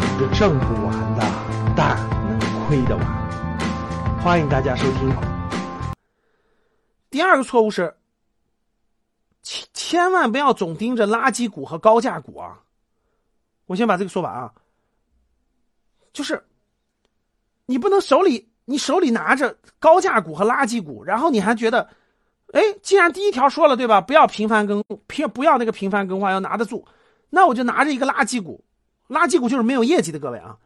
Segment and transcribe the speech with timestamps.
[0.00, 1.22] 钱挣不完的，
[1.76, 1.96] 但
[2.26, 4.20] 能亏得完。
[4.22, 5.14] 欢迎大家收听。
[7.10, 7.94] 第二个错误是，
[9.42, 12.60] 千千万不要总盯着垃圾股和高价股啊！
[13.66, 14.52] 我先把这个说完啊，
[16.12, 16.44] 就是
[17.66, 21.88] 你不能手里你手里拿着高价股和垃圾股，然后你还觉得，
[22.52, 24.82] 哎，既然第一条说了对吧，不要频繁更
[25.32, 26.86] 不要那个频繁更换，要拿得住，
[27.30, 28.64] 那我就拿着一个垃圾股，
[29.08, 30.56] 垃圾股就是没有业绩的，各位啊，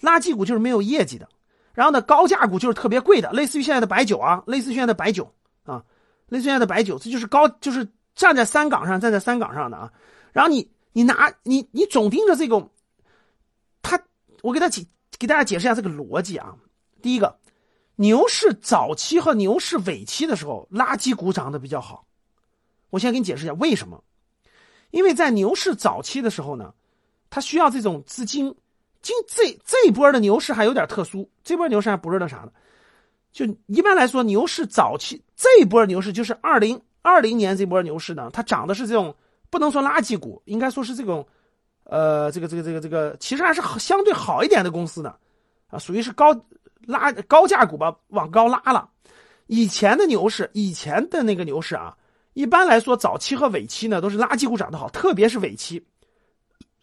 [0.00, 1.28] 垃圾股就是没有业绩的。
[1.72, 5.32] 然后呢，高价股就是特别贵的，类似于现在的白酒啊，类似于现在的白酒
[5.64, 5.84] 啊，
[6.28, 9.92] 类似于现在的白酒，这就是高，就是站在三岗上，站在三岗上的啊。
[10.32, 12.68] 然后你你拿你你总盯着这种，
[13.80, 14.00] 他
[14.42, 14.84] 我给他解
[15.18, 16.54] 给大家解释一下这个逻辑啊。
[17.00, 17.38] 第一个，
[17.94, 22.04] 牛市早期和牛市尾期的时候，垃圾股涨得比较好。
[22.90, 24.02] 我先给你解释一下为什么，
[24.90, 26.74] 因为在牛市早期的时候呢，
[27.30, 28.54] 它需要这种资金。
[29.00, 32.52] 今这这一波的牛市还有点特殊，这波牛市还不是那啥的，
[33.32, 39.14] 就一般来说，牛市早期这一波牛市就是二零二零年这波牛市呢，它涨的是这种
[39.50, 41.24] 不能说垃圾股，应该说是这种，
[41.84, 45.14] 呃，这个这个这个这个，其实还是相对好一点的公司呢，
[45.68, 46.34] 啊，属于是高
[46.84, 48.90] 拉高价股吧，往高拉了。
[49.46, 51.96] 以前的牛市，以前的那个牛市啊，
[52.34, 55.82] 一般来说早期和尾期呢都是垃圾股涨得好，特别是尾期，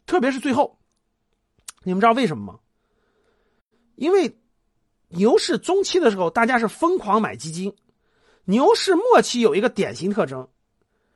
[0.05, 0.77] 特别是最后。
[1.83, 2.59] 你们知道为什么吗？
[3.95, 4.39] 因为
[5.09, 7.71] 牛市中期的时候，大家是疯狂买基金；
[8.45, 10.47] 牛市末期有一个典型特征，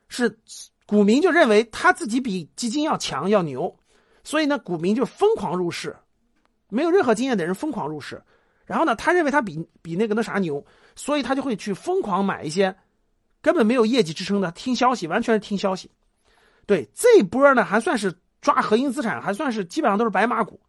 [0.09, 0.39] 是
[0.85, 3.75] 股民就认为他自己比基金要强要牛，
[4.23, 5.97] 所以呢，股民就疯狂入市，
[6.69, 8.21] 没有任何经验的人疯狂入市。
[8.63, 10.63] 然后呢，他认为他比比那个那啥牛，
[10.95, 12.77] 所以他就会去疯狂买一些
[13.41, 15.89] 根本没有业绩支撑的，听消息，完全是听消息。
[16.67, 18.13] 对这波呢，还算是。
[18.41, 20.59] 抓核心资产还算是基本上都是白马股，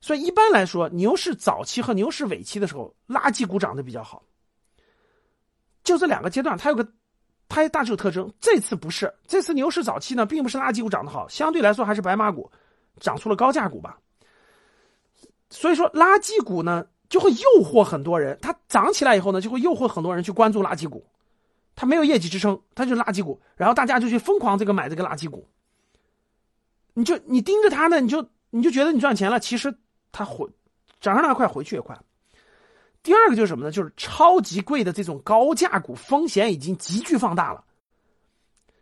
[0.00, 4.22] 所以一般来说，牛市早期和牛市尾期的时候，垃圾股涨得比较好。
[5.84, 6.88] 就这两个阶段，它有个，
[7.48, 8.32] 它大致有特征。
[8.40, 12.50] 这次不是，这次牛市早期呢，并不是垃圾股涨得好，相对来说还是白马股
[12.98, 13.98] 涨出了高价股吧。
[15.48, 21.06] 所以说，垃圾股呢就会诱惑很多人，它涨起来以后呢，就会诱惑很多人去关注垃圾股，
[21.76, 25.48] 它没有业绩支撑，它就是垃圾股，然后大家就去疯狂这个买这个垃圾股。
[26.98, 29.76] 你就你盯着它呢，你就你就觉得你赚钱了，其实
[30.12, 30.48] 它回
[30.98, 31.94] 涨上来快，回去也快。
[33.02, 33.70] 第二个就是什么呢？
[33.70, 37.62] 就是超级贵的这种高价股，风险已经急剧放大了。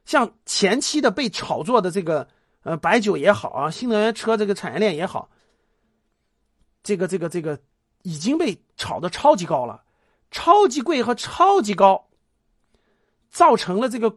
[0.05, 2.29] 像前期的被炒作的这个
[2.63, 5.29] 呃白酒也好啊，新能源车这个产业链也好，
[6.85, 7.59] 这个这个这个
[8.03, 9.83] 已经被炒的超级高了，
[10.31, 12.09] 超级贵和超级高，
[13.29, 14.17] 造成了这个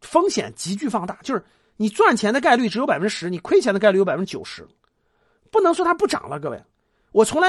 [0.00, 1.44] 风险急剧放大，就是。
[1.80, 4.66] 你赚钱的概率只有百分之十，你亏钱的概率有百分之九十，
[5.52, 6.40] 不能说它不涨了。
[6.40, 6.60] 各位，
[7.12, 7.48] 我从来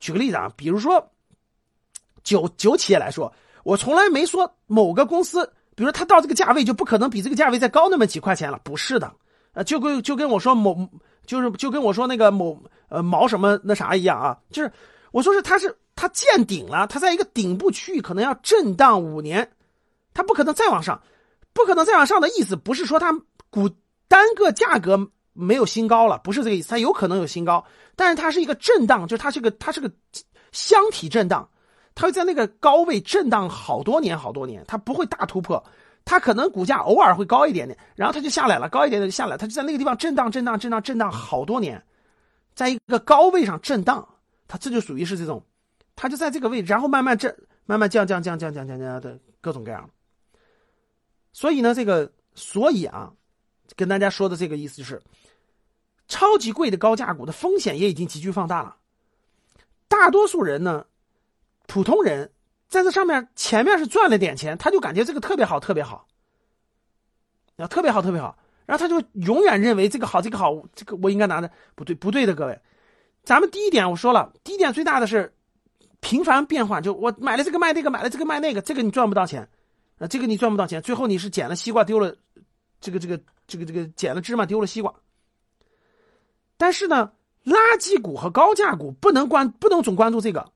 [0.00, 1.12] 举个例子啊，比如说
[2.24, 3.30] 酒酒企业来说，
[3.64, 5.44] 我从来没说某个公司，
[5.74, 9.12] 比如说它到这个价位就不可能比这个价位再高那么几块钱了，不是的，
[9.52, 10.88] 呃，就跟就跟我说某
[11.26, 14.72] 就是就跟我说那个某呃毛什么那啥一样啊，就是
[15.10, 19.52] 我说是它是它见顶了，它在一个顶部区域可能要震荡五年，
[20.14, 20.98] 它不可能再往上，
[21.52, 23.14] 不可能再往上的意思不是说它。
[23.50, 23.70] 股
[24.08, 27.64] 单个价格没有新高了，不是这个意思，它有可能有新高，
[27.94, 29.90] 但是它是一个震荡，就是它是个它是个
[30.52, 31.48] 箱体震荡，
[31.94, 35.62] 它会在那个高位震荡好多年好多年，它不会大突破，
[36.04, 41.82] 它可能股价偶尔会高一点点，然后它就下来了，高一点点就下来，它就在那个地方震荡震荡震荡震荡好多年，
[42.54, 44.06] 在一个高位上震荡，
[44.48, 45.42] 它这就属于是这种，
[45.94, 47.36] 它就在这个位置，然后慢慢震，
[47.66, 49.90] 慢慢降降降降降降降的各种各样，
[51.32, 53.12] 所以呢，这个所以啊。
[53.74, 55.00] 跟大家说的这个意思就是，
[56.08, 58.76] 超级贵的高价股的风险也已经急剧放大了。
[59.88, 60.86] 大多数人呢，
[61.66, 62.30] 普通人
[62.68, 66.06] 在这上面前面是赚了点钱，他就感觉这个特别好，特别好，
[67.56, 68.36] 啊，特别好，特别好，
[68.66, 72.60] 然后他就永远认为这个好，这个好，这个我应该拿的不对，不对的，各位，
[73.24, 75.34] 咱们第一点我说了，第一点最大的是
[76.00, 79.48] 频繁变换，就我买了这个卖那个，买了这个卖那个，这个你赚不到钱，
[79.98, 82.14] 啊，这个你赚不到钱，最后你是捡了西瓜丢了。
[82.78, 84.94] 这个这个这个这个捡了芝麻丢了西瓜，
[86.56, 87.12] 但是呢，
[87.44, 90.52] 垃圾股和高价股不能关不能总关注这个，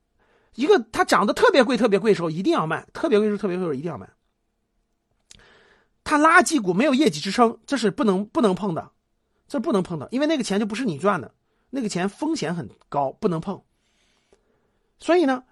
[0.55, 4.11] 一个它涨得特别贵特别贵的时候一定要卖，特别贵时候特别贵时候一定要卖。
[6.03, 8.91] 它垃圾股没有业绩支撑，这是不能不能碰的，
[9.47, 11.33] 这不能碰的，因为那个钱就不是你赚的，
[11.69, 13.63] 那个钱风险很高，不能碰。
[14.99, 15.45] 所以呢，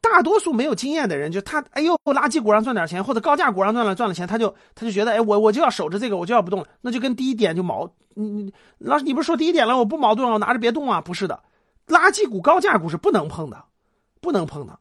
[0.00, 11.42] 大多数没有经验的人，就他哎呦垃圾股上赚点钱，或者高价股上赚了赚了钱，他就他就觉得哎我我就要守着这个，我就要不动，那就跟第一点就矛，你你老师你不是说第一点了，我不矛盾，我拿着别动啊，不是的，
[11.86, 13.64] 垃圾股高价股是不能碰的，
[14.20, 14.78] 不能碰的，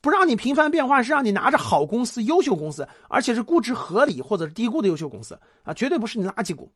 [0.00, 6.70] 不让你频繁变化是让你拿着好公司、优秀公司，而且是估值合理或者是低估的优秀公司啊，绝对不是你垃圾股。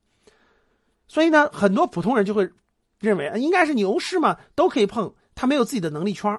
[1.07, 2.51] 所以呢，很多普通人就会
[2.99, 6.37] 认为应该是牛市嘛，都可以碰，他没有自己的能力圈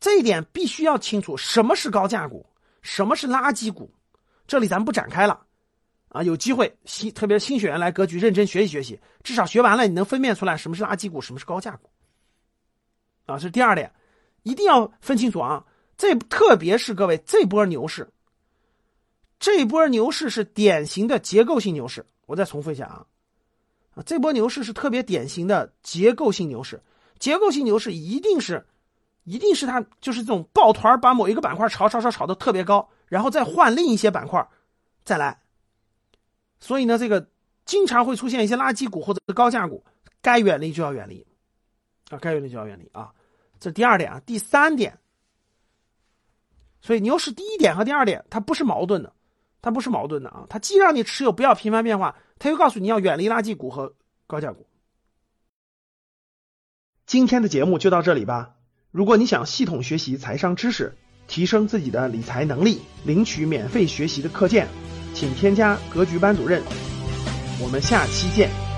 [0.00, 2.46] 这一点必须要清楚，什么是高价股，
[2.80, 3.92] 什么是垃圾股，
[4.46, 5.38] 这里咱不展开了，
[6.08, 11.90] 啊，有机会新特别是新学员来格局认真学习学习，至少学完了你能分辨出来什么是垃圾股，什么是高价股，
[13.26, 13.92] 啊，这是第二点，
[14.42, 15.66] 一定要分清楚啊，
[15.98, 18.10] 这特别是各位这波牛市，
[19.38, 23.04] 这波牛市是典型的结构性牛市，我再重复一下啊，
[23.96, 26.82] 啊，这波牛市是特别典型的结构性牛市，
[27.18, 28.66] 结构性牛市一定是。
[29.30, 34.44] 一定是它就是这种抱团把某一个板块炒炒炒炒的特别高，然后再换另一些板块
[35.04, 35.40] 再来。
[36.58, 37.28] 所以呢，这个
[37.64, 39.84] 经常会出现一些垃圾股或者是高价股，
[40.20, 41.24] 该远离就要远离
[42.08, 43.12] 啊，该远离就要远离啊。
[43.60, 44.98] 这第二点啊，第三点。
[46.80, 49.12] 所以牛市第一点和第二点它不是矛盾的，
[49.62, 53.94] 它不是矛盾的啊，它既让你持有不要频繁变化，它又告诉你要远离垃圾股和
[54.26, 54.66] 高价股。
[57.06, 58.56] 今天的节目就到这里吧。
[58.92, 60.96] 如果你想系统学习财商知识，
[61.28, 64.66] 提升自己的理财能力，领取免费学习的课件，
[65.14, 66.60] 请添加格局班主任。
[67.62, 68.69] 我们下期见。